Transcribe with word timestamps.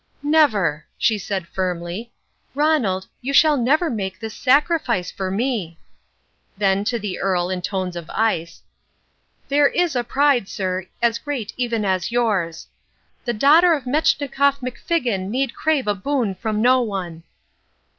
"Never," 0.23 0.83
she 0.97 1.19
said 1.19 1.47
firmly. 1.47 2.11
"Ronald, 2.55 3.05
you 3.21 3.33
shall 3.33 3.55
never 3.55 3.87
make 3.87 4.19
this 4.19 4.33
sacrifice 4.33 5.11
for 5.11 5.29
me." 5.29 5.77
Then 6.57 6.83
to 6.85 6.97
the 6.97 7.19
Earl, 7.19 7.51
in 7.51 7.61
tones 7.61 7.95
of 7.95 8.09
ice, 8.09 8.63
"There 9.47 9.67
is 9.67 9.95
a 9.95 10.03
pride, 10.03 10.49
sir, 10.49 10.87
as 11.03 11.19
great 11.19 11.53
even 11.55 11.85
as 11.85 12.11
yours. 12.11 12.65
The 13.25 13.33
daughter 13.33 13.73
of 13.75 13.83
Metschnikoff 13.83 14.59
McFiggin 14.61 15.29
need 15.29 15.53
crave 15.53 15.85
a 15.85 15.93
boon 15.93 16.33
from 16.33 16.63
no 16.63 16.81
one." 16.81 17.21